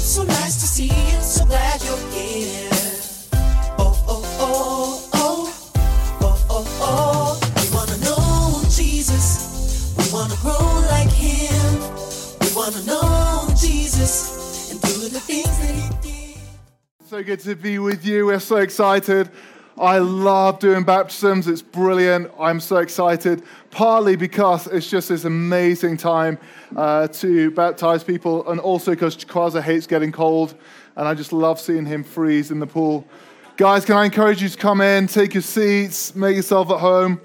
[0.00, 2.68] So nice to see you, so glad you're here.
[3.78, 5.54] Oh, oh, oh, oh,
[6.20, 7.40] oh, oh, oh.
[7.56, 10.58] We wanna know Jesus, we wanna grow
[10.90, 11.80] like Him.
[12.40, 16.40] We wanna know Jesus and do the things that He did.
[17.08, 18.26] So good to be with you.
[18.26, 19.30] We're so excited.
[19.80, 21.48] I love doing baptisms.
[21.48, 22.30] It's brilliant.
[22.38, 26.38] I'm so excited, partly because it's just this amazing time
[26.76, 30.54] uh, to baptize people, and also because Chikwaza hates getting cold,
[30.96, 33.06] and I just love seeing him freeze in the pool.
[33.56, 37.18] Guys, can I encourage you to come in, take your seats, make yourself at home?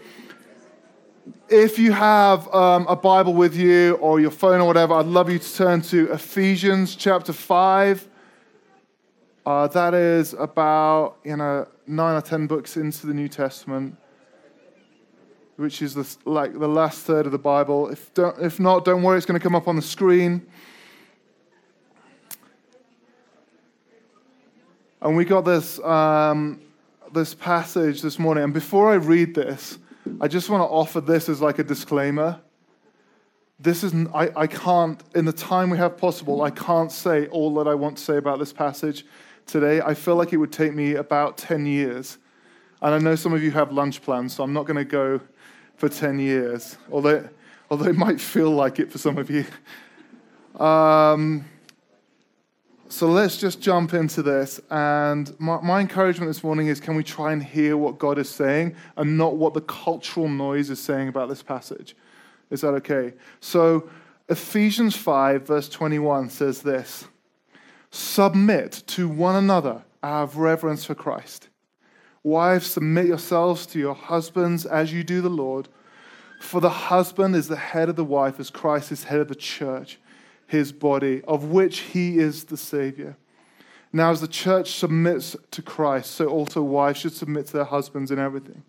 [1.50, 5.30] If you have um, a Bible with you or your phone or whatever, I'd love
[5.30, 8.08] you to turn to Ephesians chapter 5.
[9.45, 13.98] Uh, that is about you know nine or ten books into the New Testament,
[15.55, 17.89] which is the, like the last third of the Bible.
[17.89, 20.45] If if not, don't worry, it's going to come up on the screen.
[25.02, 26.59] And we got this um,
[27.14, 28.44] this passage this morning.
[28.44, 29.77] And before I read this,
[30.20, 32.42] I just want to offer this as like a disclaimer.
[33.59, 36.42] This is I, I can't in the time we have possible.
[36.42, 39.05] I can't say all that I want to say about this passage
[39.46, 42.18] today, I feel like it would take me about 10 years.
[42.82, 45.22] And I know some of you have lunch plans, so I'm not going to go
[45.78, 47.28] for 10 years, although,
[47.70, 49.46] although it might feel like it for some of you.
[50.64, 51.46] Um,
[52.88, 54.62] so let's just jump into this.
[54.70, 58.30] And my, my encouragement this morning is can we try and hear what God is
[58.30, 61.96] saying and not what the cultural noise is saying about this passage?
[62.52, 63.14] Is that okay?
[63.40, 63.90] So,
[64.30, 67.06] Ephesians 5, verse 21 says this.
[67.91, 71.50] Submit to one another out of reverence for Christ.
[72.23, 75.67] Wives, submit yourselves to your husbands as you do the Lord.
[76.39, 79.36] For the husband is the head of the wife, as Christ is head of the
[79.36, 80.00] church,
[80.47, 83.17] his body, of which he is the Savior.
[83.94, 88.11] Now, as the church submits to Christ, so also wives should submit to their husbands
[88.11, 88.64] in everything.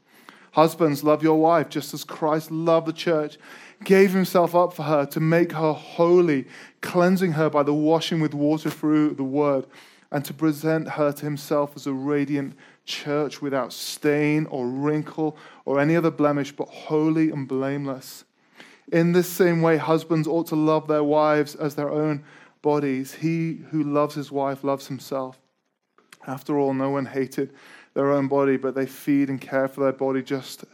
[0.53, 3.37] Husbands, love your wife just as Christ loved the church,
[3.85, 6.47] gave himself up for her to make her holy,
[6.81, 9.67] cleansing her by the washing with water through the word,
[10.11, 15.81] and to present her to himself as a radiant church without stain or wrinkle or
[15.81, 18.25] any other blemish, but holy and blameless.
[18.93, 22.25] In this same way, husbands ought to love their wives as their own
[22.63, 23.15] bodies.
[23.15, 25.39] He who loves his wife loves himself.
[26.27, 27.53] After all, no one hated
[27.95, 30.65] their own body, but they feed and care for their body just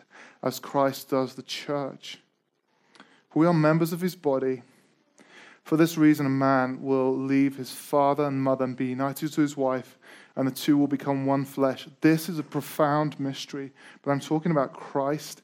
[0.43, 2.19] as Christ does the church.
[3.35, 4.63] We are members of his body.
[5.65, 9.41] For this reason, a man will leave his father and mother and be united to
[9.41, 9.97] his wife,
[10.35, 11.89] and the two will become one flesh.
[12.01, 13.73] This is a profound mystery,
[14.03, 15.43] but I'm talking about Christ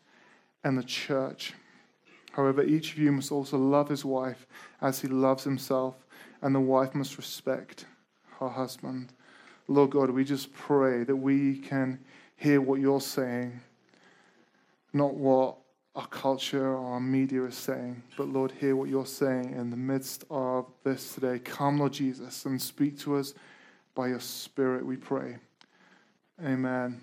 [0.65, 1.55] and the church.
[2.33, 4.47] However, each of you must also love his wife
[4.81, 6.05] as he loves himself,
[6.43, 7.87] and the wife must respect
[8.39, 9.13] her husband.
[9.69, 12.01] Lord God, we just pray that we can
[12.37, 13.61] hear what you're saying,
[14.93, 15.57] not what
[15.99, 19.77] our culture or our media is saying, but Lord, hear what you're saying in the
[19.77, 21.41] midst of this today.
[21.41, 23.35] Come, Lord Jesus, and speak to us
[23.97, 25.39] by your Spirit, we pray.
[26.41, 27.01] Amen.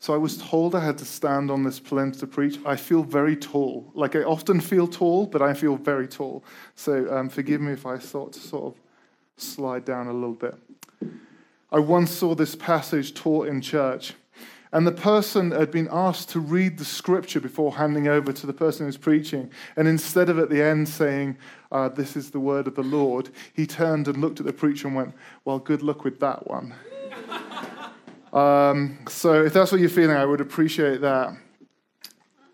[0.00, 2.58] So I was told I had to stand on this plinth to preach.
[2.66, 3.92] I feel very tall.
[3.94, 6.42] Like I often feel tall, but I feel very tall.
[6.74, 8.80] So um, forgive me if I thought to sort of
[9.36, 10.56] slide down a little bit.
[11.70, 14.14] I once saw this passage taught in church,
[14.74, 18.52] and the person had been asked to read the scripture before handing over to the
[18.52, 19.48] person who's preaching.
[19.76, 21.38] And instead of at the end saying,
[21.70, 24.88] uh, This is the word of the Lord, he turned and looked at the preacher
[24.88, 25.14] and went,
[25.44, 26.74] Well, good luck with that one.
[28.32, 31.36] um, so if that's what you're feeling, I would appreciate that.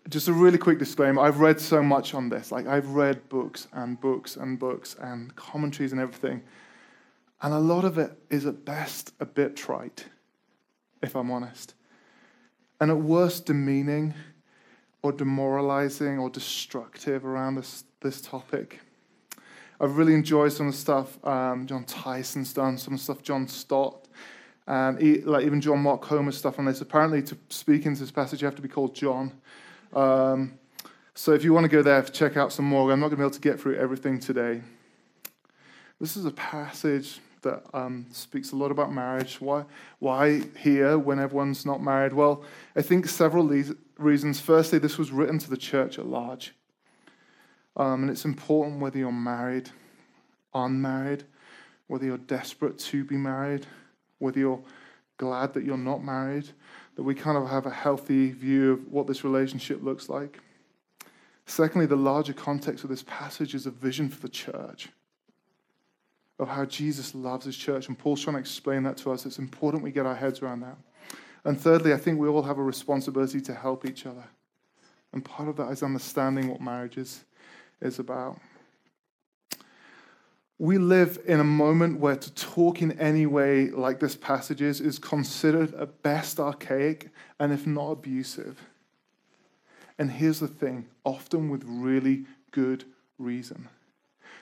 [0.07, 2.51] Just a really quick disclaimer I've read so much on this.
[2.51, 6.43] Like, I've read books and books and books and commentaries and everything.
[7.41, 10.05] And a lot of it is at best a bit trite,
[11.01, 11.73] if I'm honest.
[12.81, 14.15] And at worst, demeaning
[15.03, 18.81] or demoralizing or destructive around this, this topic.
[19.79, 23.21] I've really enjoyed some of the stuff um, Jon Tyson's done, some of the stuff
[23.21, 24.07] John Stott,
[24.99, 26.81] he, like even John Mark Comer's stuff on this.
[26.81, 29.31] Apparently, to speak into this passage, you have to be called John.
[29.93, 30.53] Um,
[31.13, 32.91] so if you want to go there, check out some more.
[32.91, 34.61] I'm not going to be able to get through everything today.
[35.99, 39.41] This is a passage that um, speaks a lot about marriage.
[39.41, 39.65] Why,
[39.99, 42.13] why here when everyone's not married?
[42.13, 42.43] Well,
[42.75, 43.47] I think several
[43.97, 44.39] reasons.
[44.39, 46.53] Firstly, this was written to the church at large.
[47.75, 49.69] Um, and it's important whether you're married,
[50.53, 51.23] unmarried,
[51.87, 53.65] whether you're desperate to be married,
[54.19, 54.61] whether you're
[55.17, 56.49] glad that you're not married,
[56.95, 60.39] that we kind of have a healthy view of what this relationship looks like.
[61.45, 64.89] Secondly, the larger context of this passage is a vision for the church
[66.41, 67.87] of how Jesus loves his church.
[67.87, 69.27] And Paul's trying to explain that to us.
[69.27, 70.75] It's important we get our heads around that.
[71.45, 74.23] And thirdly, I think we all have a responsibility to help each other.
[75.13, 77.23] And part of that is understanding what marriage is,
[77.79, 78.39] is about.
[80.57, 84.81] We live in a moment where to talk in any way like this passage is,
[84.81, 87.09] is considered at best archaic
[87.39, 88.59] and if not abusive.
[89.99, 92.85] And here's the thing often with really good
[93.19, 93.69] reason.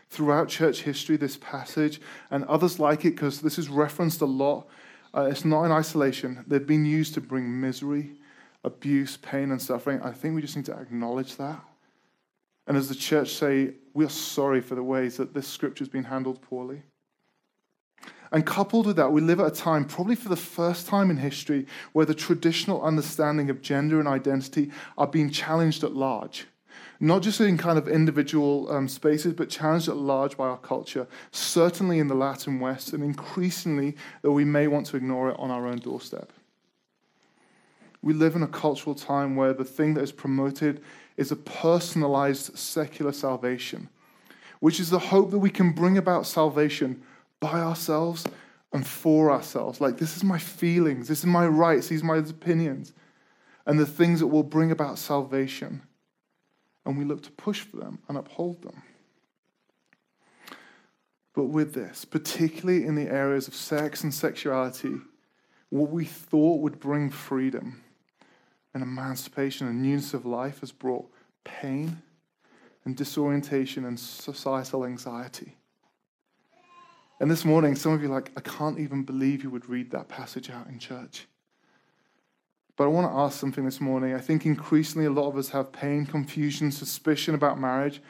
[0.10, 2.02] Throughout church history, this passage
[2.32, 4.68] and others like it, because this is referenced a lot,
[5.16, 6.44] uh, it's not in isolation.
[6.48, 8.12] They've been used to bring misery,
[8.64, 10.02] abuse, pain, and suffering.
[10.02, 11.60] I think we just need to acknowledge that.
[12.68, 15.90] And as the church say, we are sorry for the ways that this scripture has
[15.90, 16.84] been handled poorly.
[18.32, 21.18] And coupled with that, we live at a time, probably for the first time in
[21.18, 26.46] history, where the traditional understanding of gender and identity are being challenged at large.
[27.00, 31.08] Not just in kind of individual um, spaces, but challenged at large by our culture,
[31.32, 35.50] certainly in the Latin West, and increasingly that we may want to ignore it on
[35.50, 36.34] our own doorstep.
[38.02, 40.82] We live in a cultural time where the thing that is promoted
[41.16, 43.90] is a personalized secular salvation,
[44.60, 47.02] which is the hope that we can bring about salvation
[47.40, 48.26] by ourselves
[48.74, 49.82] and for ourselves.
[49.82, 52.94] Like, this is my feelings, this is my rights, these are my opinions,
[53.66, 55.82] and the things that will bring about salvation.
[56.90, 58.82] And we look to push for them and uphold them.
[61.36, 64.96] But with this, particularly in the areas of sex and sexuality,
[65.70, 67.84] what we thought would bring freedom
[68.74, 71.08] and emancipation and newness of life has brought
[71.44, 72.02] pain
[72.86, 75.58] and disorientation and societal anxiety.
[77.20, 79.92] And this morning, some of you are like, I can't even believe you would read
[79.92, 81.28] that passage out in church.
[82.80, 84.14] But I want to ask something this morning.
[84.14, 88.02] I think increasingly a lot of us have pain, confusion, suspicion about marriage.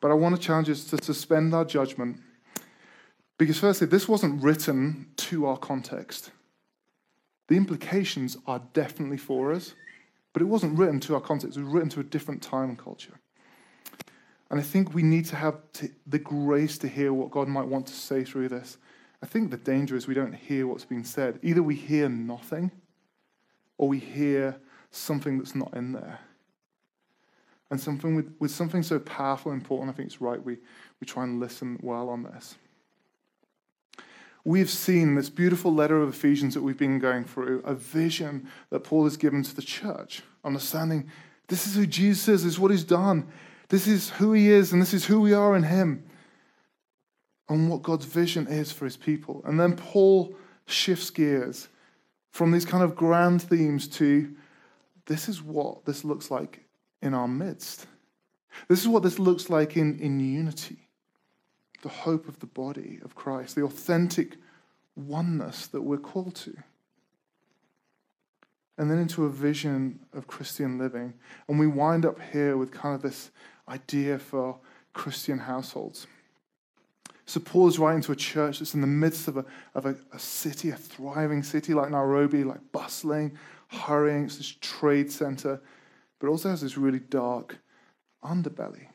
[0.00, 2.20] But I want to challenge us to suspend our judgment.
[3.38, 6.30] Because, firstly, this wasn't written to our context.
[7.48, 9.74] The implications are definitely for us,
[10.32, 12.78] but it wasn't written to our context, it was written to a different time and
[12.78, 13.18] culture.
[14.48, 17.66] And I think we need to have to, the grace to hear what God might
[17.66, 18.78] want to say through this.
[19.24, 21.40] I think the danger is we don't hear what's being said.
[21.42, 22.70] Either we hear nothing
[23.78, 24.56] or we hear
[24.90, 26.18] something that's not in there.
[27.70, 30.58] And something with, with something so powerful and important, I think it's right we,
[31.00, 32.56] we try and listen well on this
[34.48, 38.80] we've seen this beautiful letter of Ephesians that we've been going through, a vision that
[38.80, 41.10] Paul has given to the church, understanding
[41.48, 43.28] this is who Jesus is, this is what he's done,
[43.68, 46.02] this is who he is, and this is who we are in him,
[47.50, 49.42] and what God's vision is for his people.
[49.44, 50.34] And then Paul
[50.64, 51.68] shifts gears
[52.38, 54.32] from these kind of grand themes to
[55.06, 56.62] this is what this looks like
[57.02, 57.88] in our midst.
[58.68, 60.88] This is what this looks like in, in unity
[61.82, 64.36] the hope of the body of Christ, the authentic
[64.94, 66.54] oneness that we're called to.
[68.76, 71.14] And then into a vision of Christian living.
[71.48, 73.32] And we wind up here with kind of this
[73.68, 74.58] idea for
[74.92, 76.06] Christian households.
[77.28, 79.44] So Paul is writing to a church that's in the midst of a,
[79.74, 83.36] of a, a city, a thriving city like Nairobi, like bustling,
[83.68, 84.24] hurrying.
[84.24, 85.60] It's this trade center,
[86.20, 87.58] but also has this really dark
[88.24, 88.86] underbelly.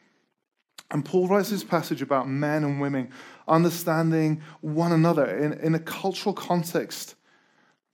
[0.89, 3.11] And Paul writes this passage about men and women
[3.47, 7.13] understanding one another in, in a cultural context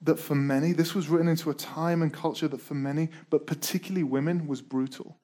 [0.00, 3.46] that for many, this was written into a time and culture that for many, but
[3.46, 5.19] particularly women, was brutal.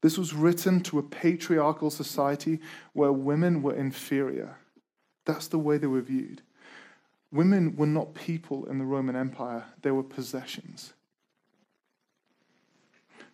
[0.00, 2.60] This was written to a patriarchal society
[2.92, 4.56] where women were inferior.
[5.24, 6.42] That's the way they were viewed.
[7.32, 10.94] Women were not people in the Roman Empire, they were possessions.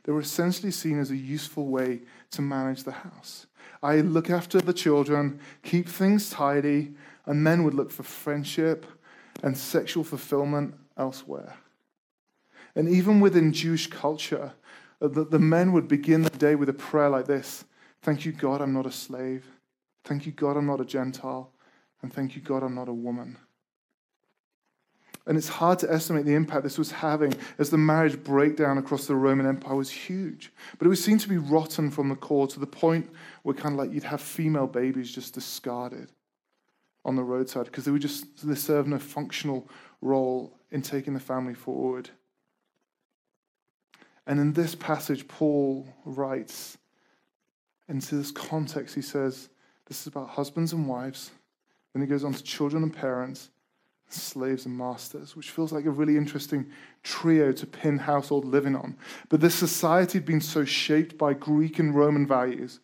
[0.04, 2.00] They were essentially seen as a useful way
[2.32, 3.46] to manage the house.
[3.82, 6.94] I look after the children, keep things tidy,
[7.26, 8.86] and men would look for friendship
[9.42, 11.56] and sexual fulfillment elsewhere.
[12.74, 14.52] And even within Jewish culture,
[15.08, 17.64] the, the men would begin the day with a prayer like this
[18.02, 19.46] Thank you, God, I'm not a slave.
[20.04, 21.50] Thank you, God, I'm not a Gentile.
[22.02, 23.38] And thank you, God, I'm not a woman.
[25.26, 29.06] And it's hard to estimate the impact this was having as the marriage breakdown across
[29.06, 30.52] the Roman Empire was huge.
[30.78, 33.08] But it was seen to be rotten from the core to the point
[33.42, 36.12] where kind of like you'd have female babies just discarded
[37.06, 39.66] on the roadside because they were just they served no functional
[40.02, 42.10] role in taking the family forward.
[44.26, 46.78] And in this passage, Paul writes
[47.88, 49.48] into this context, he says,
[49.86, 51.30] This is about husbands and wives.
[51.92, 53.50] Then he goes on to children and parents
[54.08, 56.66] slaves and masters, which feels like a really interesting
[57.02, 58.96] trio to pin household living on.
[59.28, 62.80] But this society had been so shaped by Greek and Roman values.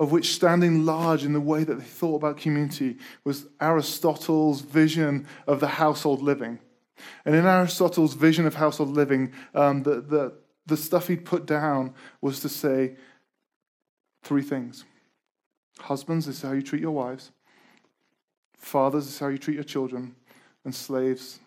[0.00, 5.26] of which standing large in the way that they thought about community was Aristotle's vision
[5.44, 6.60] of the household living.
[7.24, 10.32] And in Aristotle's vision of household living, um, the, the,
[10.66, 12.96] the stuff he'd put down was to say
[14.22, 14.84] three things
[15.80, 17.30] Husbands, this is how you treat your wives.
[18.56, 20.14] Fathers, this is how you treat your children.
[20.64, 21.38] And slaves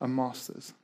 [0.00, 0.74] and masters.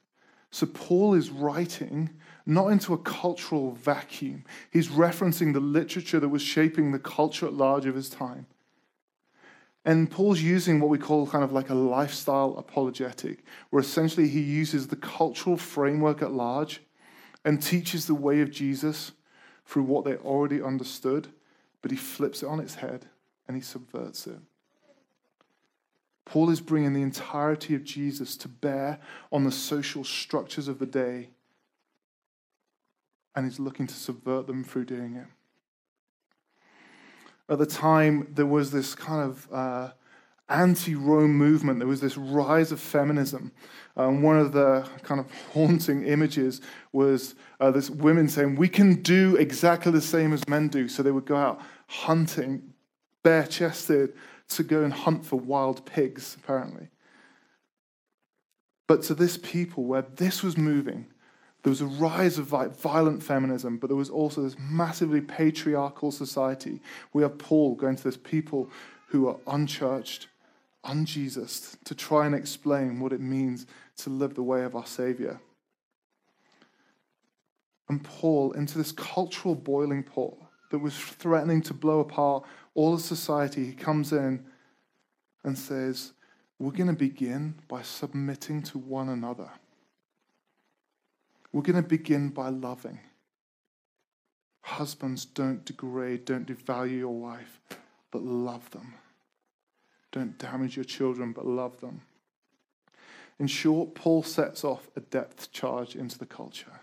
[0.50, 2.10] So Paul is writing
[2.46, 4.44] not into a cultural vacuum.
[4.70, 8.46] He's referencing the literature that was shaping the culture at large of his time.
[9.84, 14.40] And Paul's using what we call kind of like a lifestyle apologetic, where essentially he
[14.40, 16.82] uses the cultural framework at large
[17.44, 19.12] and teaches the way of Jesus
[19.64, 21.28] through what they already understood,
[21.80, 23.06] but he flips it on its head
[23.46, 24.38] and he subverts it.
[26.26, 29.00] Paul is bringing the entirety of Jesus to bear
[29.32, 31.30] on the social structures of the day,
[33.34, 35.26] and he's looking to subvert them through doing it.
[37.48, 39.90] At the time, there was this kind of uh,
[40.48, 41.78] anti Rome movement.
[41.78, 43.52] There was this rise of feminism.
[43.96, 46.60] Um, one of the kind of haunting images
[46.92, 50.88] was uh, this women saying, We can do exactly the same as men do.
[50.88, 52.74] So they would go out hunting,
[53.22, 54.14] bare chested,
[54.50, 56.88] to go and hunt for wild pigs, apparently.
[58.86, 61.06] But to this people, where this was moving,
[61.68, 66.80] there was a rise of violent feminism, but there was also this massively patriarchal society.
[67.12, 68.70] We have Paul going to this people
[69.08, 70.28] who are unchurched,
[70.86, 73.66] unJesus, to try and explain what it means
[73.98, 75.40] to live the way of our Savior.
[77.90, 80.38] And Paul, into this cultural boiling pot
[80.70, 82.44] that was threatening to blow apart
[82.74, 84.42] all of society, he comes in
[85.44, 86.14] and says,
[86.58, 89.50] We're going to begin by submitting to one another.
[91.52, 93.00] We're going to begin by loving.
[94.60, 97.60] Husbands, don't degrade, don't devalue your wife,
[98.10, 98.94] but love them.
[100.12, 102.02] Don't damage your children, but love them.
[103.38, 106.80] In short, Paul sets off a depth charge into the culture.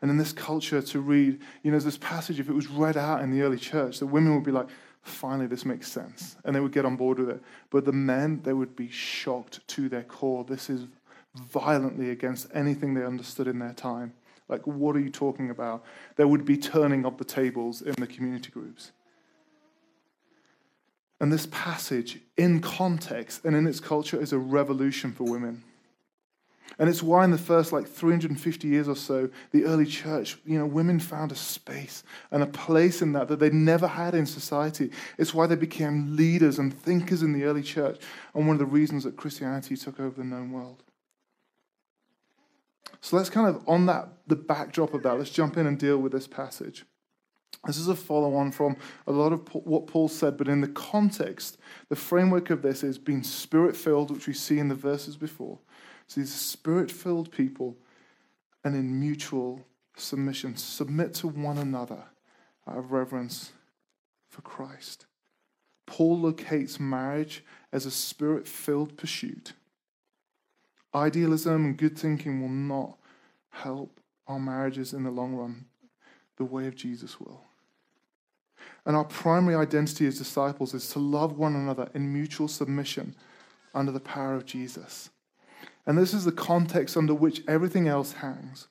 [0.00, 3.22] And in this culture, to read, you know, this passage, if it was read out
[3.22, 4.66] in the early church, the women would be like,
[5.02, 6.36] finally, this makes sense.
[6.44, 7.40] And they would get on board with it.
[7.70, 10.44] But the men, they would be shocked to their core.
[10.44, 10.88] This is
[11.34, 14.12] violently against anything they understood in their time.
[14.48, 15.84] Like, what are you talking about?
[16.16, 18.92] There would be turning of the tables in the community groups.
[21.20, 25.62] And this passage, in context and in its culture, is a revolution for women.
[26.78, 30.58] And it's why in the first like 350 years or so, the early church, you
[30.58, 34.26] know, women found a space and a place in that that they'd never had in
[34.26, 34.90] society.
[35.18, 38.00] It's why they became leaders and thinkers in the early church,
[38.34, 40.82] and one of the reasons that Christianity took over the known world.
[43.00, 45.98] So let's kind of, on that, the backdrop of that, let's jump in and deal
[45.98, 46.84] with this passage.
[47.66, 50.68] This is a follow on from a lot of what Paul said, but in the
[50.68, 51.58] context,
[51.88, 55.58] the framework of this is being spirit filled, which we see in the verses before
[56.12, 57.78] so these spirit filled people
[58.64, 59.64] and in mutual
[59.96, 62.04] submission submit to one another
[62.68, 63.52] out of reverence
[64.28, 65.06] for Christ.
[65.86, 69.54] Paul locates marriage as a spirit filled pursuit.
[70.94, 72.98] Idealism and good thinking will not
[73.50, 75.66] help our marriages in the long run
[76.36, 77.42] the way of Jesus will.
[78.84, 83.14] And our primary identity as disciples is to love one another in mutual submission
[83.74, 85.10] under the power of Jesus.
[85.86, 88.68] And this is the context under which everything else hangs.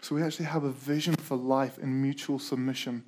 [0.00, 3.04] So we actually have a vision for life in mutual submission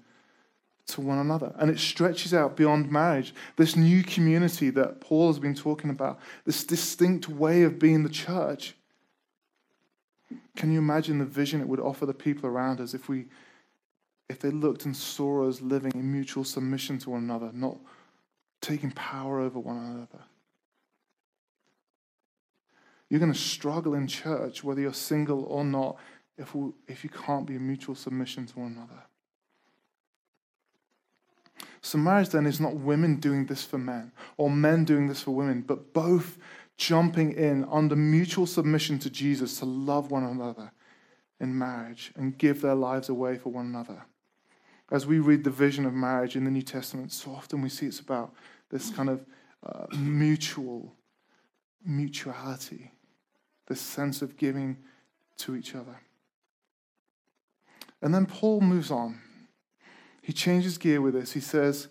[0.86, 1.54] to one another.
[1.58, 3.34] And it stretches out beyond marriage.
[3.56, 8.08] This new community that Paul has been talking about, this distinct way of being the
[8.08, 8.74] church.
[10.56, 13.26] Can you imagine the vision it would offer the people around us if we
[14.30, 17.76] if they looked and saw us living in mutual submission to one another, not
[18.62, 20.24] taking power over one another?
[23.10, 25.98] You're going to struggle in church, whether you're single or not,
[26.38, 29.02] if, we, if you can't be in mutual submission to one another.
[31.84, 35.32] So, marriage then is not women doing this for men or men doing this for
[35.32, 36.38] women, but both
[36.76, 40.72] jumping in under mutual submission to Jesus to love one another
[41.38, 44.06] in marriage and give their lives away for one another.
[44.90, 47.86] As we read the vision of marriage in the New Testament, so often we see
[47.86, 48.32] it's about
[48.70, 49.24] this kind of
[49.64, 50.94] uh, mutual
[51.84, 52.92] mutuality
[53.66, 54.78] this sense of giving
[55.36, 56.00] to each other.
[58.00, 59.20] And then Paul moves on.
[60.24, 61.32] He changes gear with this.
[61.32, 61.88] He says,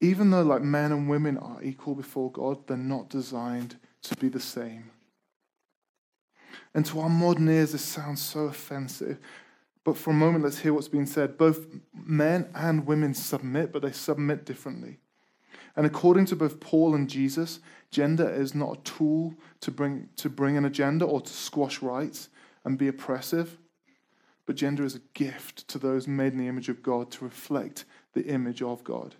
[0.00, 4.30] even though like men and women are equal before God, they're not designed to be
[4.30, 4.90] the same.
[6.72, 9.18] And to our modern ears, this sounds so offensive.
[9.84, 11.36] But for a moment, let's hear what's being said.
[11.36, 14.96] Both men and women submit, but they submit differently.
[15.76, 20.30] And according to both Paul and Jesus, gender is not a tool to bring, to
[20.30, 22.30] bring an agenda or to squash rights
[22.64, 23.58] and be oppressive,
[24.46, 27.84] but gender is a gift to those made in the image of God to reflect
[28.14, 29.14] the image of God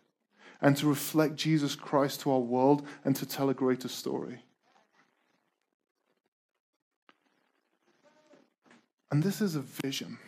[0.60, 4.44] and to reflect Jesus Christ to our world and to tell a greater story.
[9.10, 10.18] And this is a vision.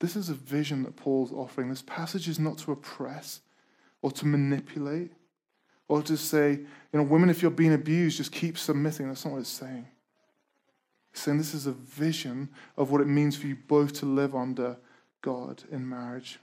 [0.00, 1.68] This is a vision that Paul's offering.
[1.68, 3.40] This passage is not to oppress
[4.02, 5.12] or to manipulate
[5.88, 9.08] or to say, you know, women, if you're being abused, just keep submitting.
[9.08, 9.86] That's not what it's saying.
[11.14, 14.76] Saying this is a vision of what it means for you both to live under
[15.22, 16.38] God in marriage.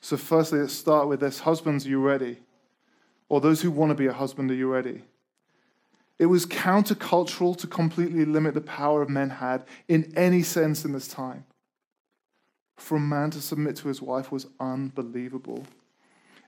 [0.00, 2.38] So, firstly, let's start with this Husbands, are you ready?
[3.28, 5.02] Or those who want to be a husband, are you ready?
[6.18, 10.92] It was countercultural to completely limit the power of men had in any sense in
[10.92, 11.44] this time.
[12.76, 15.66] For a man to submit to his wife was unbelievable.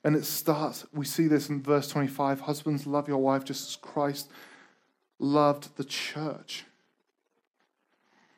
[0.05, 3.77] And it starts, we see this in verse 25 Husbands, love your wife just as
[3.77, 4.31] Christ
[5.25, 6.65] loved the church.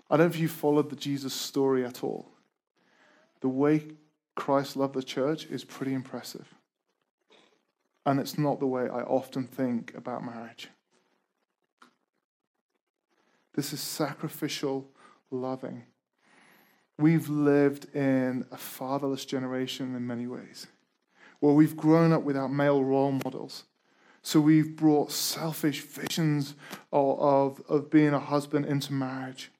[0.08, 2.30] I don't know if you followed the Jesus story at all.
[3.40, 3.88] The way
[4.34, 6.54] Christ loved the church is pretty impressive.
[8.04, 10.68] And it's not the way I often think about marriage.
[13.54, 14.88] This is sacrificial
[15.30, 15.84] loving.
[16.98, 20.66] We've lived in a fatherless generation in many ways,
[21.40, 23.64] where we've grown up without male role models.
[24.26, 26.56] So we've brought selfish visions
[26.92, 29.52] of, of, of being a husband into marriage.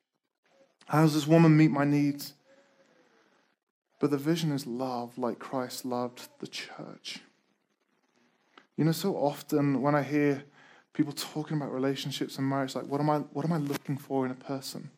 [0.87, 2.35] How does this woman meet my needs?
[4.01, 7.21] But the vision is love, like Christ loved the church.
[8.77, 10.43] You know, so often when I hear
[10.95, 14.27] people talking about relationships and marriage, like, what am I, what am I looking for
[14.27, 14.91] in a person?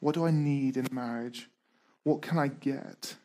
[0.00, 1.48] What do I need in marriage?
[2.02, 3.16] What can I get?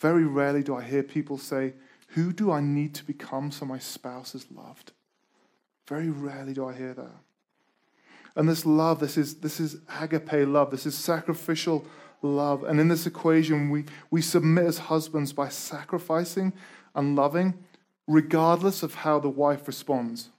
[0.00, 1.74] Very rarely do I hear people say,
[2.08, 4.92] Who do I need to become so my spouse is loved?
[5.88, 7.16] Very rarely do I hear that.
[8.36, 11.84] And this love, this is, this is agape love, this is sacrificial
[12.22, 12.62] love.
[12.64, 16.52] And in this equation, we, we submit as husbands by sacrificing
[16.94, 17.54] and loving,
[18.06, 20.30] regardless of how the wife responds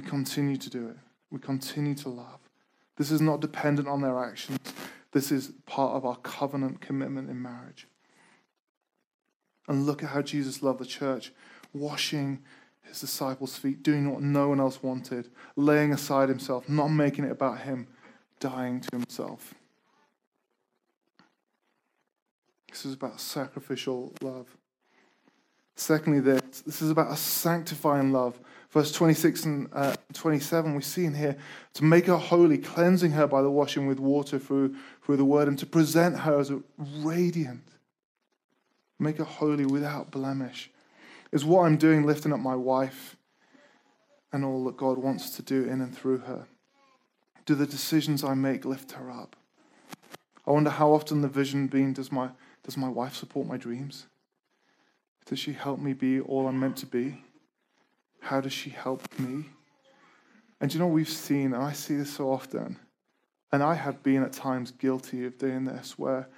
[0.00, 0.96] we continue to do it.
[1.30, 2.40] We continue to love.
[2.96, 4.58] This is not dependent on their actions.
[5.12, 7.86] This is part of our covenant commitment in marriage.
[9.70, 11.32] And look at how Jesus loved the church,
[11.72, 12.42] washing
[12.82, 17.30] his disciples' feet, doing what no one else wanted, laying aside himself, not making it
[17.30, 17.86] about him,
[18.40, 19.54] dying to himself.
[22.68, 24.56] This is about sacrificial love.
[25.76, 28.38] Secondly, this, this is about a sanctifying love
[28.70, 31.36] verse 26 and uh, 27, we see in here
[31.74, 35.48] to make her holy, cleansing her by the washing with water through, through the word,
[35.48, 37.62] and to present her as a radiant.
[39.00, 40.70] Make her holy without blemish.
[41.32, 43.16] Is what I'm doing lifting up my wife
[44.30, 46.46] and all that God wants to do in and through her?
[47.46, 49.36] Do the decisions I make lift her up?
[50.46, 52.30] I wonder how often the vision being does my,
[52.62, 54.06] does my wife support my dreams?
[55.24, 57.24] Does she help me be all I'm meant to be?
[58.20, 59.46] How does she help me?
[60.60, 62.78] And you know, we've seen, and I see this so often,
[63.50, 66.28] and I have been at times guilty of doing this, where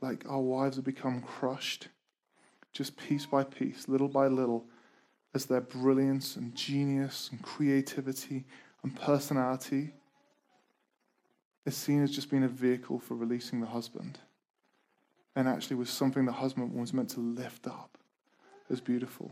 [0.00, 1.88] like our wives have become crushed,
[2.72, 4.66] just piece by piece, little by little,
[5.34, 8.44] as their brilliance and genius and creativity
[8.82, 9.92] and personality
[11.66, 14.18] is seen as just being a vehicle for releasing the husband.
[15.36, 17.98] And actually was something the husband was meant to lift up
[18.70, 19.30] as beautiful.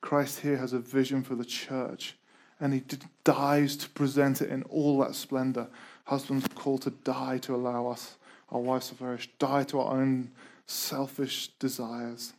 [0.00, 2.16] Christ here has a vision for the church,
[2.60, 2.82] and he
[3.24, 5.68] dies to present it in all that splendor.
[6.04, 8.16] Husbands are called to die to allow us,
[8.50, 10.30] our wives to flourish, die to our own
[10.68, 12.34] selfish desires.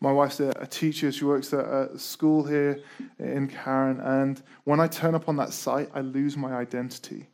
[0.00, 1.12] My wife's a, teacher.
[1.12, 2.80] She works at a school here
[3.18, 4.00] in Karen.
[4.00, 7.28] And when I turn up on that site, I lose my identity.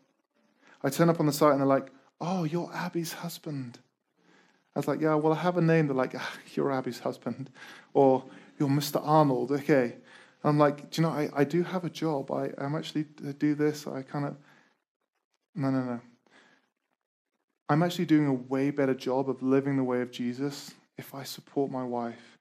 [0.82, 3.78] I turn up on the site and they're like, oh, you're Abby's husband.
[4.74, 5.86] I was like, yeah, well, I have a name.
[5.86, 7.50] They're like, ah, you're Abby's husband.
[7.94, 8.24] Or
[8.58, 9.00] you're Mr.
[9.02, 9.96] Arnold, okay.
[10.44, 12.30] I'm like, do you know, I, I do have a job.
[12.30, 13.86] I, I'm actually I do this.
[13.86, 14.36] I kind of,
[15.54, 16.00] no, no, no.
[17.68, 21.22] I'm actually doing a way better job of living the way of Jesus if I
[21.22, 22.38] support my wife,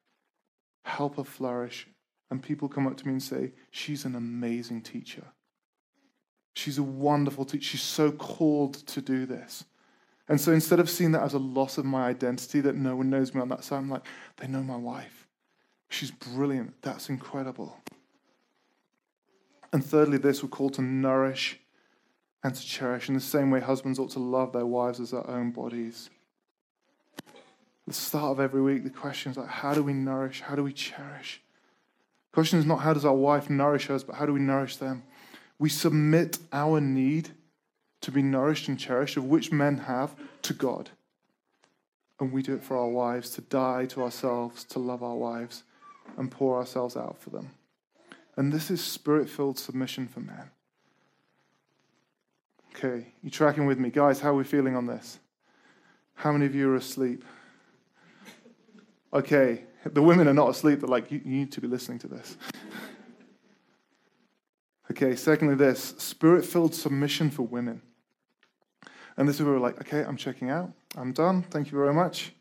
[0.83, 1.87] help her flourish,
[2.31, 5.23] and people come up to me and say, she's an amazing teacher.
[6.55, 7.69] She's a wonderful teacher.
[7.69, 9.63] She's so called to do this.
[10.27, 13.09] And so instead of seeing that as a loss of my identity, that no one
[13.09, 14.05] knows me on that side, I'm like,
[14.37, 15.27] they know my wife.
[15.89, 16.81] She's brilliant.
[16.81, 17.77] That's incredible.
[19.71, 21.59] And thirdly, this we're called to nourish
[22.43, 25.27] and to cherish in the same way husbands ought to love their wives as their
[25.29, 26.09] own bodies.
[27.85, 30.41] the start of every week, the question is like, how do we nourish?
[30.41, 31.41] How do we cherish?
[32.31, 34.75] The question is not how does our wife nourish us, but how do we nourish
[34.75, 35.03] them?
[35.57, 37.29] We submit our need
[38.01, 40.89] to be nourished and cherished, of which men have, to God.
[42.19, 45.63] And we do it for our wives, to die to ourselves, to love our wives,
[46.17, 47.51] and pour ourselves out for them.
[48.35, 50.51] And this is spirit filled submission for men.
[52.77, 53.89] Okay, you tracking with me?
[53.89, 55.17] Guys, how are we feeling on this?
[56.13, 57.25] How many of you are asleep?
[59.11, 62.07] Okay, the women are not asleep, but like, you, you need to be listening to
[62.07, 62.37] this.
[64.91, 67.81] okay, secondly, this spirit filled submission for women.
[69.17, 70.71] And this is where we're like, okay, I'm checking out.
[70.95, 71.41] I'm done.
[71.49, 72.31] Thank you very much.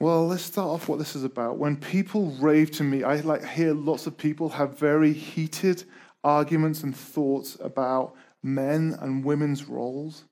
[0.00, 1.58] Well, let's start off what this is about.
[1.58, 5.84] When people rave to me, I like hear lots of people have very heated
[6.26, 10.24] arguments and thoughts about men and women's roles,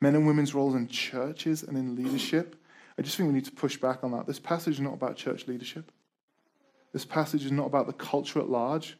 [0.00, 2.56] men and women's roles in churches and in leadership.
[2.98, 4.26] I just think we need to push back on that.
[4.26, 5.92] This passage is not about church leadership.
[6.94, 8.96] This passage is not about the culture at large.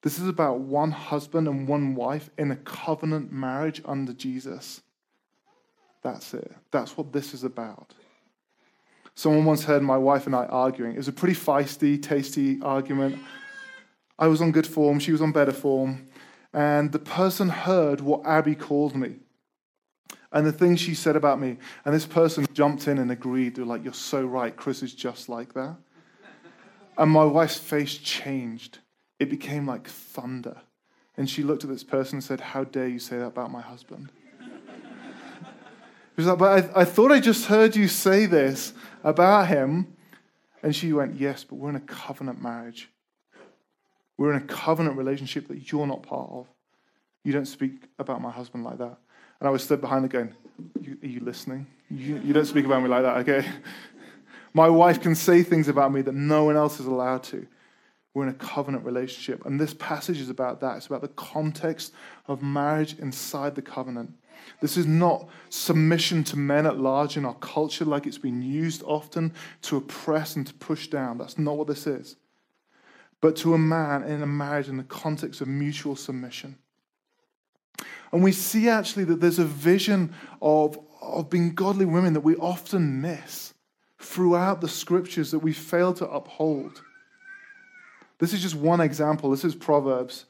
[0.00, 4.80] This is about one husband and one wife in a covenant marriage under Jesus.
[6.02, 6.54] That's it.
[6.70, 7.92] That's what this is about.
[9.14, 10.92] Someone once heard my wife and I arguing.
[10.92, 13.18] It was a pretty feisty, tasty argument.
[14.18, 16.06] I was on good form, she was on better form.
[16.52, 19.16] And the person heard what Abby called me
[20.32, 21.56] and the things she said about me.
[21.84, 23.56] And this person jumped in and agreed.
[23.56, 24.54] They're like, You're so right.
[24.54, 25.76] Chris is just like that.
[26.96, 28.78] And my wife's face changed.
[29.18, 30.56] It became like thunder.
[31.16, 33.60] And she looked at this person and said, How dare you say that about my
[33.60, 34.10] husband?
[34.40, 38.72] He was like, But I, I thought I just heard you say this
[39.04, 39.94] about him.
[40.62, 42.90] And she went, Yes, but we're in a covenant marriage.
[44.18, 46.48] We're in a covenant relationship that you're not part of.
[47.24, 48.98] You don't speak about my husband like that.
[49.40, 50.34] And I was stood behind her going,
[51.02, 51.66] Are you listening?
[51.88, 53.48] You, you don't speak about me like that, okay?
[54.54, 57.46] My wife can say things about me that no one else is allowed to.
[58.12, 59.46] We're in a covenant relationship.
[59.46, 60.78] And this passage is about that.
[60.78, 61.92] It's about the context
[62.26, 64.12] of marriage inside the covenant.
[64.60, 68.82] This is not submission to men at large in our culture like it's been used
[68.84, 71.18] often to oppress and to push down.
[71.18, 72.16] That's not what this is
[73.20, 76.56] but to a man in a marriage in the context of mutual submission.
[78.12, 82.36] And we see actually that there's a vision of, of being godly women that we
[82.36, 83.54] often miss
[83.98, 86.82] throughout the scriptures that we fail to uphold.
[88.18, 89.30] This is just one example.
[89.30, 90.24] This is Proverbs.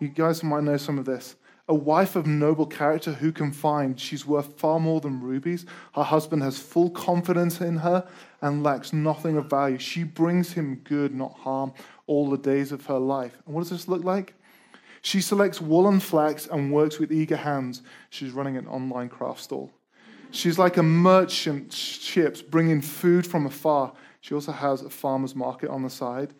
[0.00, 1.36] You guys might know some of this.
[1.72, 5.64] A wife of noble character who can find, she's worth far more than rubies.
[5.94, 8.06] Her husband has full confidence in her
[8.42, 9.78] and lacks nothing of value.
[9.78, 11.72] She brings him good, not harm,
[12.06, 13.38] all the days of her life.
[13.46, 14.34] And what does this look like?
[15.00, 17.80] She selects wool and flax and works with eager hands.
[18.10, 19.72] She's running an online craft stall.
[20.30, 23.94] She's like a merchant ships bringing food from afar.
[24.20, 26.34] She also has a farmer's market on the side.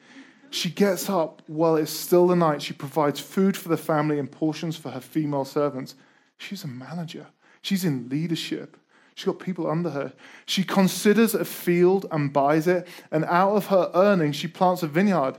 [0.53, 2.61] She gets up while it's still the night.
[2.61, 5.95] She provides food for the family and portions for her female servants.
[6.37, 7.27] She's a manager,
[7.63, 8.77] she's in leadership.
[9.15, 10.13] She's got people under her.
[10.47, 14.87] She considers a field and buys it, and out of her earnings, she plants a
[14.87, 15.37] vineyard.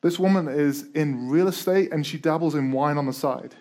[0.00, 3.54] This woman is in real estate and she dabbles in wine on the side.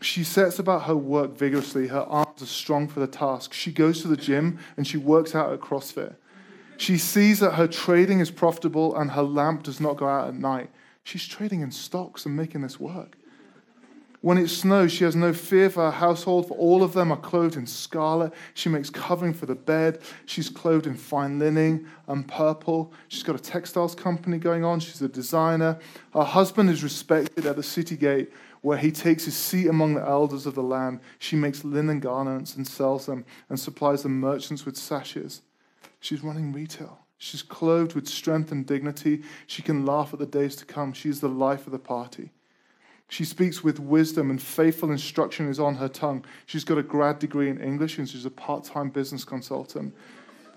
[0.00, 1.88] She sets about her work vigorously.
[1.88, 3.52] Her arms are strong for the task.
[3.52, 6.16] She goes to the gym and she works out at CrossFit.
[6.78, 10.34] She sees that her trading is profitable and her lamp does not go out at
[10.34, 10.70] night.
[11.04, 13.16] She's trading in stocks and making this work.
[14.22, 17.16] When it snows, she has no fear for her household, for all of them are
[17.16, 18.32] clothed in scarlet.
[18.54, 20.00] She makes covering for the bed.
[20.24, 22.92] She's clothed in fine linen and purple.
[23.06, 24.80] She's got a textiles company going on.
[24.80, 25.78] She's a designer.
[26.12, 30.04] Her husband is respected at the city gate, where he takes his seat among the
[30.04, 30.98] elders of the land.
[31.20, 35.42] She makes linen garments and sells them and supplies the merchants with sashes.
[36.00, 37.00] She's running retail.
[37.18, 39.22] She's clothed with strength and dignity.
[39.46, 40.92] She can laugh at the days to come.
[40.92, 42.30] She's the life of the party.
[43.08, 46.24] She speaks with wisdom, and faithful instruction is on her tongue.
[46.44, 49.94] She's got a grad degree in English, and she's a part time business consultant.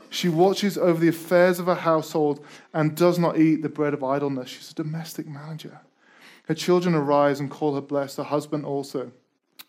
[0.10, 4.04] She watches over the affairs of her household and does not eat the bread of
[4.04, 4.50] idleness.
[4.50, 5.80] She's a domestic manager.
[6.48, 9.12] Her children arise and call her blessed, her husband also.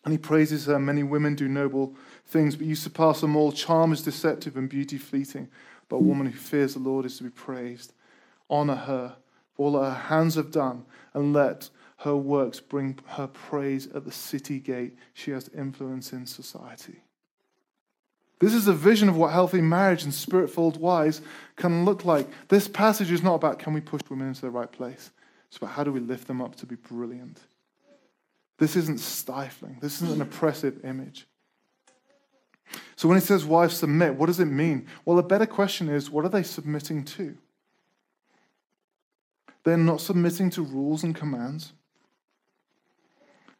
[0.03, 0.79] And he praises her.
[0.79, 1.95] Many women do noble
[2.31, 3.53] things, but you surpass them all.
[3.53, 5.49] Charm is deceptive and beauty fleeting.
[5.89, 7.93] But a woman who fears the Lord is to be praised.
[8.49, 9.17] Honor her
[9.55, 14.05] for all that her hands have done, and let her works bring her praise at
[14.05, 14.97] the city gate.
[15.13, 17.03] She has influence in society.
[18.41, 21.21] This is a vision of what healthy marriage and spirit filled wives
[21.57, 22.27] can look like.
[22.49, 25.11] This passage is not about can we push women into the right place,
[25.49, 27.39] it's about how do we lift them up to be brilliant.
[28.59, 31.27] This isn't stifling, this isn't an oppressive image.
[33.01, 34.87] So when he says wives submit, what does it mean?
[35.07, 37.35] Well, a better question is what are they submitting to?
[39.65, 41.73] They're not submitting to rules and commands.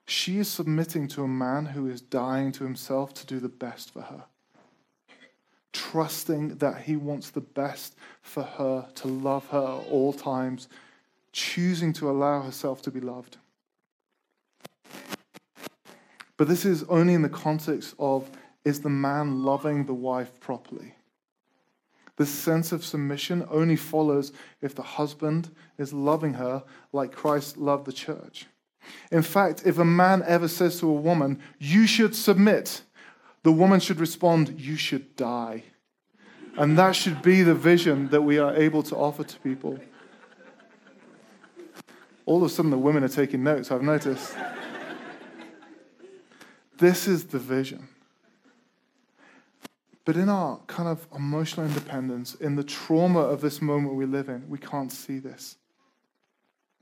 [0.05, 3.95] She is submitting to a man who is dying to himself to do the best
[3.95, 4.25] for her,
[5.73, 10.69] trusting that he wants the best for her, to love her at all times,
[11.33, 13.39] choosing to allow herself to be loved.
[16.37, 18.31] But this is only in the context of
[18.65, 20.95] is the man loving the wife properly?
[22.17, 27.87] This sense of submission only follows if the husband is loving her like Christ loved
[27.87, 28.47] the church.
[29.11, 32.83] In fact, if a man ever says to a woman, You should submit,
[33.43, 35.65] the woman should respond, You should die.
[36.59, 39.79] And that should be the vision that we are able to offer to people.
[42.27, 44.37] All of a sudden, the women are taking notes, I've noticed.
[46.79, 47.89] this is the vision.
[50.05, 54.29] But in our kind of emotional independence, in the trauma of this moment we live
[54.29, 55.57] in, we can't see this.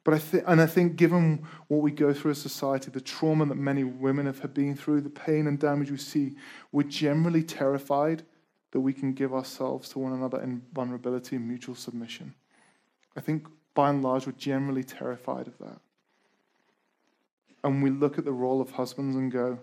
[0.05, 3.45] But I think, and I think, given what we go through as society, the trauma
[3.47, 6.37] that many women have been through, the pain and damage we see,
[6.73, 8.23] we're generally terrified
[8.71, 12.35] that we can give ourselves to one another in vulnerability and mutual submission.
[13.17, 15.81] I think, by and large, we're generally terrified of that.
[17.65, 19.59] And we look at the role of husbands and go,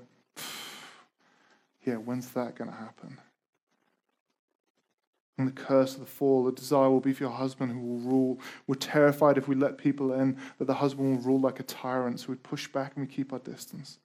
[1.86, 3.18] yeah, when's that going to happen?
[5.38, 8.00] And the curse of the fall, the desire will be for your husband who will
[8.00, 8.40] rule.
[8.68, 12.22] We're terrified if we let people in that the husband will rule like a tyrant,
[12.22, 14.00] so we push back and we keep our distance.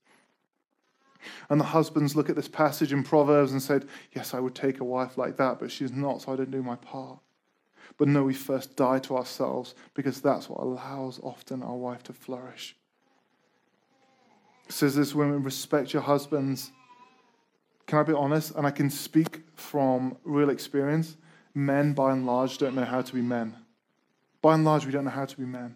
[1.49, 4.81] And the husbands look at this passage in Proverbs and said, Yes, I would take
[4.81, 7.19] a wife like that, but she's not, so I don't do my part.
[7.97, 12.13] But no, we first die to ourselves because that's what allows often our wife to
[12.13, 12.77] flourish.
[14.69, 16.71] It says this women, respect your husbands.
[17.91, 18.55] Can I be honest?
[18.55, 21.17] And I can speak from real experience
[21.57, 23.57] men, by and large, don't know how to be men.
[24.41, 25.75] By and large, we don't know how to be men.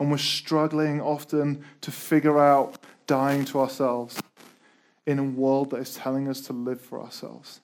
[0.00, 4.20] And we're struggling often to figure out dying to ourselves
[5.06, 7.60] in a world that is telling us to live for ourselves.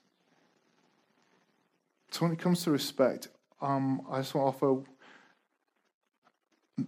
[2.12, 3.26] So, when it comes to respect,
[3.60, 4.84] um, I just want to offer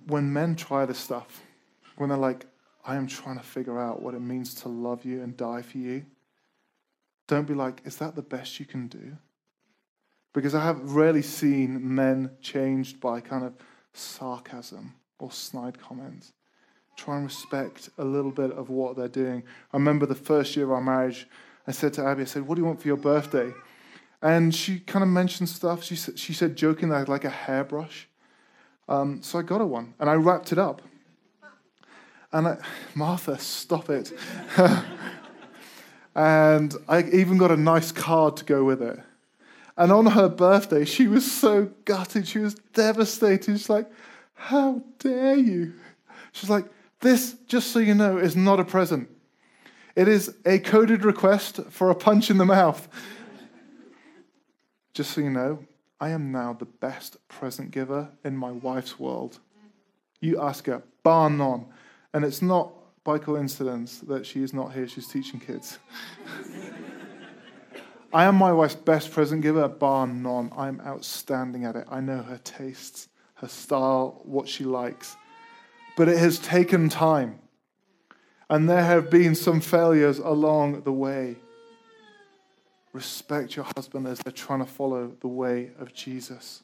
[0.07, 1.42] when men try this stuff,
[1.96, 2.46] when they're like,
[2.85, 5.79] I am trying to figure out what it means to love you and die for
[5.79, 6.07] you,
[7.29, 9.17] don't be like, is that the best you can do?
[10.35, 13.55] Because I have rarely seen men changed by kind of
[13.93, 16.33] sarcasm or snide comments.
[16.97, 19.45] Try and respect a little bit of what they're doing.
[19.73, 21.29] I remember the first year of our marriage,
[21.67, 23.53] I said to Abby, I said, What do you want for your birthday?
[24.21, 25.85] And she kind of mentioned stuff.
[25.85, 28.09] She said, she said joking that I'd like a hairbrush.
[28.88, 30.83] Um, so I got her one and I wrapped it up.
[32.33, 32.59] And I,
[32.95, 34.12] Martha, stop it.
[36.14, 38.99] and I even got a nice card to go with it.
[39.77, 42.27] And on her birthday, she was so gutted.
[42.27, 43.53] She was devastated.
[43.57, 43.88] She's like,
[44.35, 45.75] How dare you?
[46.33, 46.64] She's like,
[47.01, 49.09] This, just so you know, is not a present.
[49.94, 52.88] It is a coded request for a punch in the mouth.
[54.94, 55.64] just so you know,
[56.01, 59.38] I am now the best present giver in my wife's world.
[60.21, 61.66] You ask her, bar none.
[62.12, 62.73] And it's not
[63.09, 64.87] by coincidence that she is not here.
[64.87, 65.79] She's teaching kids.
[68.12, 70.53] I am my wife's best present giver, bar none.
[70.55, 71.87] I'm outstanding at it.
[71.90, 75.16] I know her tastes, her style, what she likes.
[75.97, 77.38] But it has taken time.
[78.51, 81.37] And there have been some failures along the way.
[82.92, 86.62] Respect your husband as they're trying to follow the way of Jesus.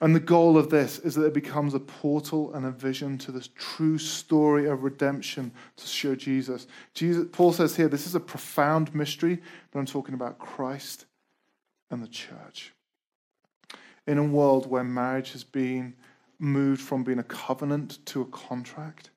[0.00, 3.32] And the goal of this is that it becomes a portal and a vision to
[3.32, 6.68] this true story of redemption to show Jesus.
[6.94, 7.26] Jesus.
[7.32, 9.40] Paul says here, this is a profound mystery,
[9.72, 11.06] but I'm talking about Christ
[11.90, 12.74] and the church.
[14.06, 15.94] In a world where marriage has been
[16.38, 19.10] moved from being a covenant to a contract,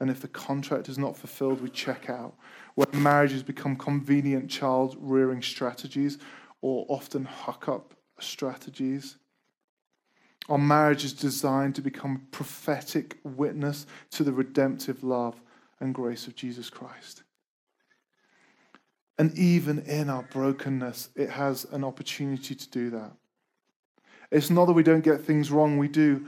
[0.00, 2.34] and if the contract is not fulfilled, we check out.
[2.74, 6.18] Where marriage has become convenient child rearing strategies
[6.60, 9.18] or often huck up strategies
[10.48, 15.40] our marriage is designed to become prophetic witness to the redemptive love
[15.80, 17.22] and grace of Jesus Christ.
[19.18, 23.12] And even in our brokenness, it has an opportunity to do that.
[24.30, 26.26] It's not that we don't get things wrong, we do.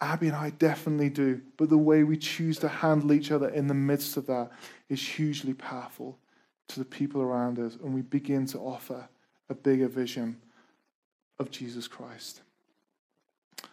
[0.00, 1.40] Abby and I definitely do.
[1.56, 4.50] But the way we choose to handle each other in the midst of that
[4.88, 6.18] is hugely powerful
[6.68, 9.08] to the people around us and we begin to offer
[9.48, 10.40] a bigger vision
[11.38, 12.40] of Jesus Christ.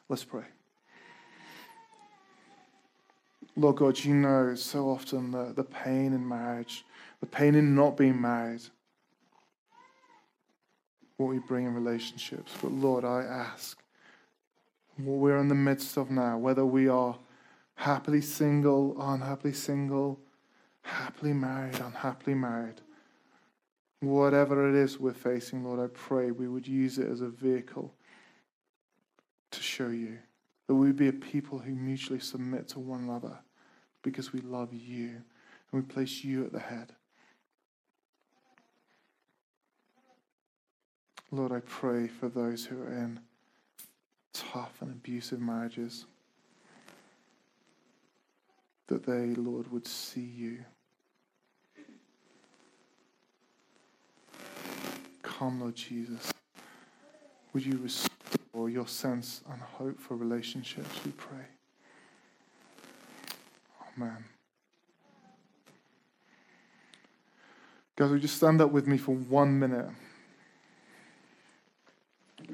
[0.10, 0.46] Let's pray.
[3.56, 6.84] Lord God, you know so often the, the pain in marriage,
[7.20, 8.62] the pain in not being married,
[11.18, 12.52] what we bring in relationships.
[12.60, 13.78] But Lord, I ask
[14.98, 17.16] what we're in the midst of now, whether we are
[17.76, 20.20] happily single, unhappily single,
[20.82, 22.82] happily married, unhappily married,
[24.00, 27.94] whatever it is we're facing, Lord, I pray we would use it as a vehicle
[29.52, 30.18] to show you
[30.68, 33.40] that we be a people who mutually submit to one another
[34.04, 35.24] because we love you and
[35.72, 36.94] we place you at the head.
[41.32, 43.20] Lord, I pray for those who are in
[44.34, 46.06] tough and abusive marriages
[48.88, 50.66] that they, Lord, would see you.
[55.22, 56.34] Come, Lord Jesus.
[57.54, 61.46] Would you restore your sense and hope for relationships, we pray.
[63.98, 64.24] Amen.
[67.96, 69.90] Guys, would you just stand up with me for one minute?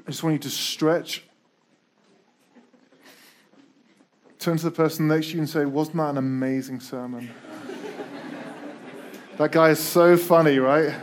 [0.06, 1.24] I just want you to stretch.
[4.38, 7.30] Turn to the person next to you and say, Wasn't that an amazing sermon?
[9.36, 10.94] that guy is so funny, right?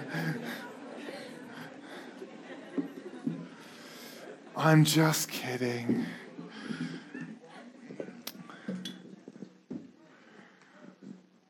[4.66, 6.06] I'm just kidding.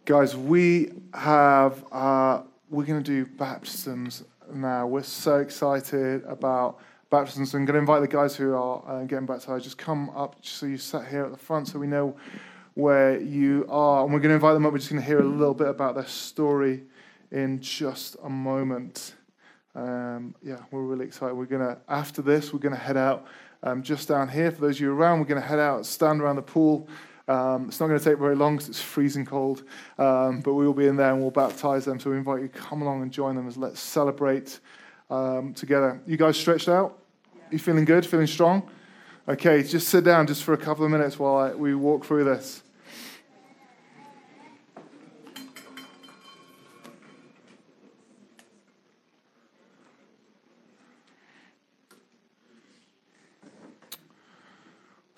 [0.04, 4.88] Guys, we have, uh, we're going to do baptisms now.
[4.88, 6.80] We're so excited about
[7.12, 7.54] baptisms.
[7.54, 10.66] I'm going to invite the guys who are uh, getting baptized, just come up so
[10.66, 12.18] you sat here at the front so we know
[12.74, 14.06] where you are.
[14.06, 14.72] And we're going to invite them up.
[14.74, 16.82] We're just going to hear a little bit about their story
[17.30, 19.14] in just a moment.
[19.76, 21.34] Um, yeah, we're really excited.
[21.34, 23.26] We're going to, after this, we're going to head out
[23.64, 24.52] um, just down here.
[24.52, 26.88] For those of you around, we're going to head out, stand around the pool.
[27.28, 29.64] Um, it's not going to take very long because it's freezing cold,
[29.98, 32.00] um, but we will be in there and we'll baptize them.
[32.00, 34.60] So we invite you to come along and join them as let's celebrate
[35.10, 36.02] um, together.
[36.06, 37.00] You guys stretched out?
[37.50, 38.06] You feeling good?
[38.06, 38.70] Feeling strong?
[39.28, 42.26] Okay, just sit down just for a couple of minutes while I, we walk through
[42.26, 42.63] this.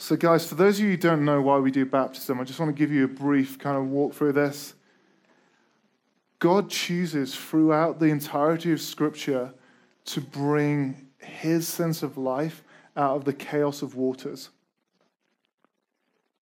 [0.06, 2.60] So, guys, for those of you who don't know why we do baptism, I just
[2.60, 4.76] want to give you a brief kind of walk through this.
[6.38, 9.52] God chooses throughout the entirety of Scripture
[10.06, 12.64] to bring his sense of life
[12.96, 14.52] out of the chaos of waters.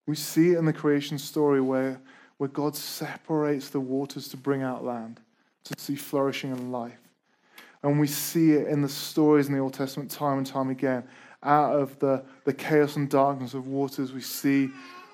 [0.06, 2.02] We see it in the creation story where,
[2.36, 5.20] where God separates the waters to bring out land,
[5.64, 7.00] to see flourishing and life.
[7.82, 11.04] And we see it in the stories in the Old Testament time and time again
[11.44, 14.70] out of the, the chaos and darkness of waters, we see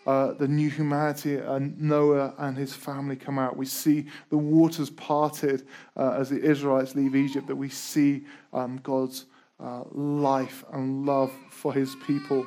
[0.06, 3.56] uh, the new humanity and Noah and his family come out.
[3.56, 5.66] We see the waters parted
[5.96, 9.26] uh, as the Israelites leave Egypt, that we see um, God's
[9.58, 12.46] uh, life and love for his people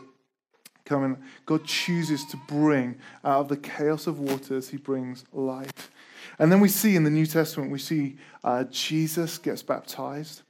[0.86, 1.18] coming.
[1.46, 5.92] God chooses to bring out of the chaos of waters, he brings life.
[6.40, 10.42] And then we see in the New Testament, we see uh, Jesus gets baptized.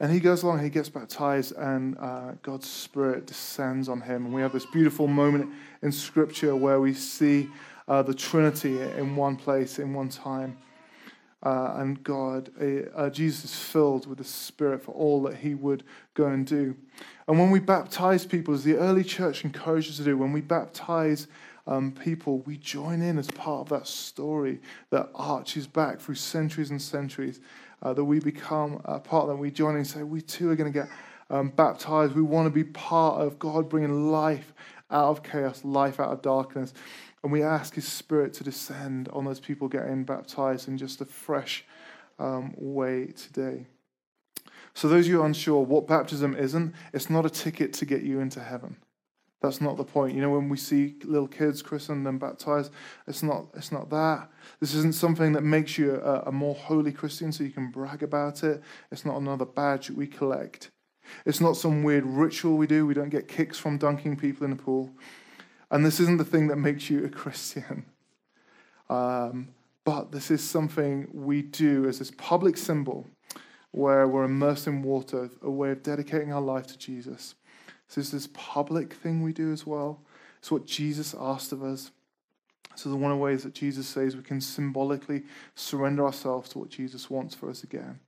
[0.00, 4.24] And he goes along, he gets baptized, and uh, God's Spirit descends on him.
[4.24, 5.50] And we have this beautiful moment
[5.82, 7.50] in Scripture where we see
[7.86, 10.56] uh, the Trinity in one place, in one time.
[11.42, 12.50] Uh, and God,
[12.94, 15.84] uh, Jesus is filled with the Spirit for all that he would
[16.14, 16.76] go and do.
[17.28, 20.40] And when we baptize people, as the early church encourages us to do, when we
[20.40, 21.28] baptize
[21.66, 26.70] um, people, we join in as part of that story that arches back through centuries
[26.70, 27.40] and centuries
[27.82, 30.50] uh, that we become a part of that we join in and say, we too
[30.50, 30.88] are going to get
[31.30, 32.14] um, baptized.
[32.14, 34.52] We want to be part of God bringing life
[34.90, 36.74] out of chaos, life out of darkness.
[37.22, 41.04] And we ask His Spirit to descend on those people getting baptized in just a
[41.04, 41.64] fresh
[42.18, 43.66] um, way today.
[44.74, 48.20] So, those of you unsure what baptism isn't, it's not a ticket to get you
[48.20, 48.76] into heaven.
[49.40, 50.14] That's not the point.
[50.14, 52.72] You know, when we see little kids christened and baptized,
[53.06, 54.28] it's not, it's not that.
[54.60, 58.02] This isn't something that makes you a, a more holy Christian so you can brag
[58.02, 58.62] about it.
[58.90, 60.70] It's not another badge we collect.
[61.24, 62.86] It's not some weird ritual we do.
[62.86, 64.90] We don't get kicks from dunking people in the pool.
[65.70, 67.86] And this isn't the thing that makes you a Christian.
[68.90, 69.48] Um,
[69.84, 73.06] but this is something we do as this public symbol
[73.70, 77.36] where we're immersed in water, a way of dedicating our life to Jesus.
[77.90, 80.00] So there's this public thing we do as well.
[80.38, 81.90] It's what Jesus asked of us.
[82.76, 85.24] So, the one of the ways that Jesus says we can symbolically
[85.56, 87.98] surrender ourselves to what Jesus wants for us again.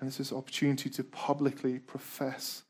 [0.00, 2.64] And it's this opportunity to publicly profess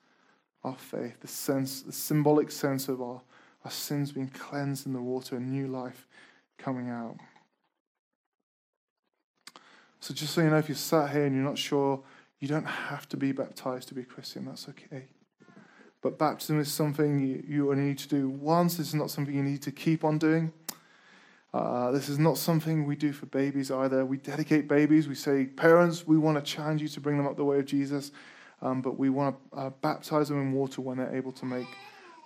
[0.63, 3.23] our faith, the sense, the symbolic sense of our,
[3.65, 6.07] our sins being cleansed in the water and new life
[6.59, 7.17] coming out.
[10.01, 12.03] So, just so you know, if you're sat here and you're not sure,
[12.41, 14.45] you don't have to be baptized to be a Christian.
[14.45, 15.07] That's okay.
[16.07, 18.79] But baptism is something you, you need to do once.
[18.79, 20.53] It's not something you need to keep on doing.
[21.53, 24.07] Uh, this is not something we do for babies either.
[24.07, 25.09] We dedicate babies.
[25.09, 27.65] We say, parents, we want to challenge you to bring them up the way of
[27.65, 28.13] Jesus,
[28.63, 31.67] um, but we want to uh, baptize them in water when they're able to make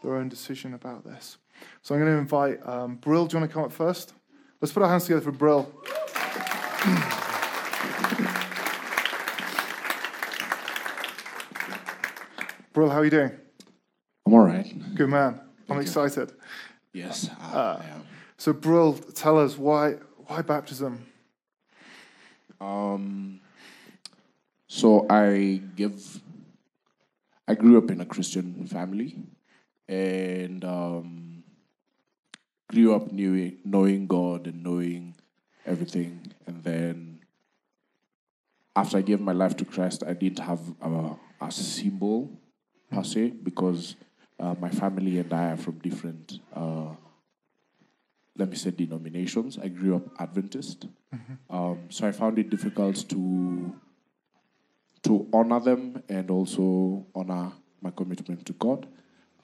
[0.02, 1.38] their own decision about this.
[1.80, 3.24] So I'm going to invite um, Brill.
[3.24, 4.12] Do you want to come up first?
[4.60, 5.72] Let's put our hands together for Brill.
[12.74, 13.40] Brill, how are you doing?
[14.30, 14.94] I'm all right.
[14.94, 15.40] Good man.
[15.68, 16.30] I'm excited.
[16.92, 18.02] Yes, I, Uh, am.
[18.38, 19.94] So, Brill, tell us why
[20.28, 21.04] why baptism?
[22.60, 23.40] Um,
[24.68, 26.20] so I give.
[27.48, 29.18] I grew up in a Christian family,
[29.88, 31.42] and um,
[32.68, 35.16] grew up knowing knowing God and knowing
[35.66, 36.32] everything.
[36.46, 37.18] And then,
[38.76, 42.30] after I gave my life to Christ, I didn't have a, a symbol
[42.92, 43.96] per se because
[44.40, 46.40] uh, my family and I are from different.
[46.54, 46.94] Uh,
[48.36, 49.58] let me say denominations.
[49.58, 50.86] I grew up Adventist,
[51.50, 53.74] um, so I found it difficult to
[55.02, 58.86] to honor them and also honor my commitment to God.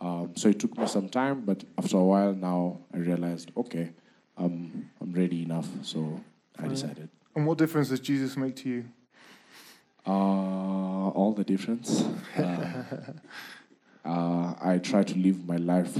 [0.00, 3.92] Um, so it took me some time, but after a while now, I realized, okay,
[4.36, 5.68] um, I'm ready enough.
[5.82, 6.20] So
[6.58, 7.08] I decided.
[7.34, 8.84] And what difference does Jesus make to you?
[10.06, 12.04] Uh, all the difference.
[14.06, 15.98] Uh, I try to live my life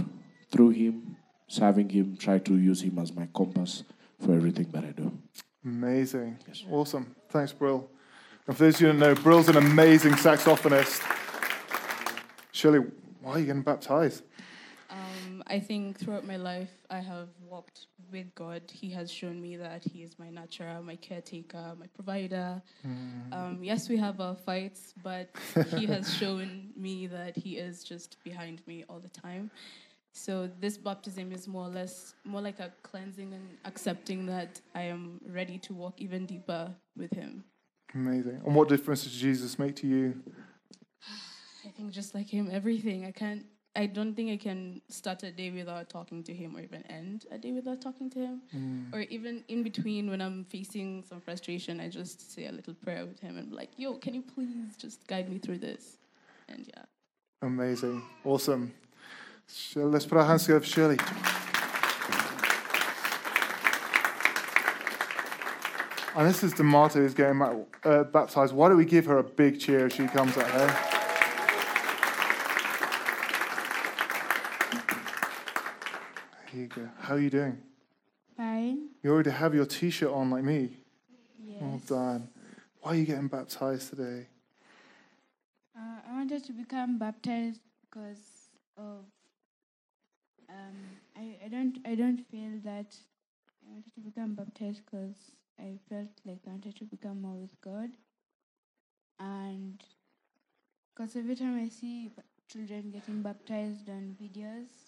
[0.50, 1.16] through Him,
[1.48, 3.82] serving Him, try to use Him as my compass
[4.24, 5.12] for everything that I do.
[5.64, 6.38] Amazing.
[6.46, 6.64] Yes.
[6.70, 7.16] Awesome.
[7.28, 7.90] Thanks, Brill.
[8.46, 11.02] And for those of you who don't know, Brill's an amazing saxophonist.
[12.52, 12.80] Shirley,
[13.20, 14.22] why are you getting baptized?
[15.49, 18.62] I think throughout my life, I have walked with God.
[18.72, 22.62] He has shown me that He is my nurturer, my caretaker, my provider.
[23.32, 25.30] Um, yes, we have our fights, but
[25.76, 29.51] He has shown me that He is just behind me all the time.
[30.12, 34.82] So this baptism is more or less more like a cleansing and accepting that I
[34.82, 37.44] am ready to walk even deeper with Him.
[37.94, 38.42] Amazing.
[38.44, 40.22] And what difference does Jesus make to you?
[41.64, 43.05] I think just like him, everything.
[43.05, 43.44] I can't.
[43.77, 47.27] I don't think I can start a day without talking to him, or even end
[47.31, 48.41] a day without talking to him,
[48.93, 53.05] or even in between when I'm facing some frustration, I just say a little prayer
[53.05, 55.99] with him and be like, "Yo, can you please just guide me through this?"
[56.49, 56.85] And yeah.
[57.43, 58.03] Amazing.
[58.24, 58.72] Awesome.
[59.47, 60.99] Shirley, let's put our hands together for Shirley.
[66.16, 68.55] And this is Demato who's getting uh, baptized.
[68.55, 70.95] Why don't we give her a big cheer as she comes out here?
[76.57, 76.88] Here you go.
[77.00, 77.59] How are you doing?
[78.34, 78.88] Fine.
[79.02, 80.70] You already have your t shirt on like me.
[81.38, 81.61] Yes.
[81.61, 82.28] Well done.
[82.80, 84.26] Why are you getting baptized today?
[85.76, 88.48] Uh, I wanted to become baptized because
[88.78, 89.04] of
[90.48, 90.78] um
[91.14, 92.96] I, I don't I don't feel that
[93.62, 97.61] I wanted to become baptized because I felt like I wanted to become more with
[97.61, 97.90] God
[99.20, 99.84] and
[100.94, 102.11] because every time I see
[102.50, 104.86] children getting baptized on videos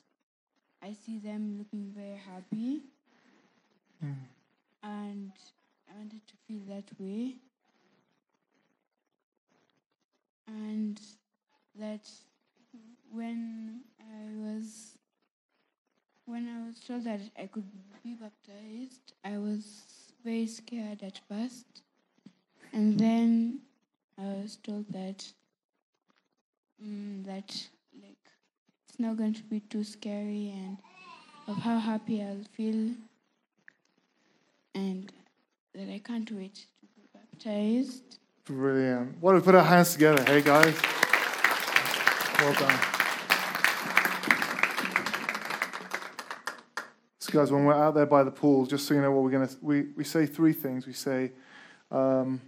[0.83, 2.83] I see them looking very happy.
[4.83, 5.33] And
[5.91, 7.35] I wanted to feel that way.
[10.47, 11.01] And
[11.79, 12.09] that
[13.11, 14.99] when I was
[16.27, 17.65] when I was told that I could
[18.05, 19.83] be baptized, I was
[20.25, 21.83] very scared at first,
[22.73, 23.61] and then
[24.19, 25.25] I was told that
[26.85, 27.69] mm, that
[28.99, 30.77] it's not going to be too scary and
[31.47, 32.91] of how happy I'll feel,
[34.75, 35.13] and
[35.73, 38.19] that I can't wait to be baptized.
[38.45, 39.17] Brilliant.
[39.21, 40.25] Why don't we put our hands together?
[40.25, 40.77] Hey, guys.
[42.41, 42.81] Well done.
[47.21, 49.31] So, guys, when we're out there by the pool, just so you know what we're
[49.31, 50.89] going to, we, we say three things.
[50.89, 51.31] We say,
[51.93, 52.41] um,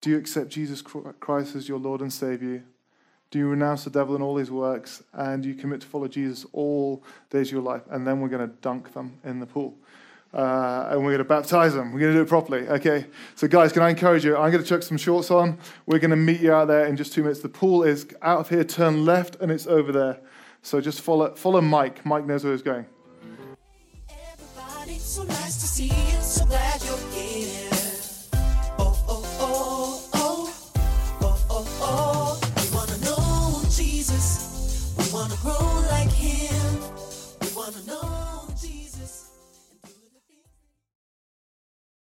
[0.00, 2.62] Do you accept Jesus Christ as your Lord and Savior?
[3.30, 5.02] Do you renounce the devil and all his works?
[5.12, 7.82] And you commit to follow Jesus all days of your life?
[7.90, 9.74] And then we're going to dunk them in the pool.
[10.32, 11.92] Uh, and we're going to baptize them.
[11.92, 12.68] We're going to do it properly.
[12.68, 13.06] Okay.
[13.34, 14.36] So, guys, can I encourage you?
[14.36, 15.58] I'm going to chuck some shorts on.
[15.86, 17.40] We're going to meet you out there in just two minutes.
[17.40, 20.20] The pool is out of here, turn left, and it's over there.
[20.62, 22.04] So just follow follow Mike.
[22.04, 22.86] Mike knows where he's going.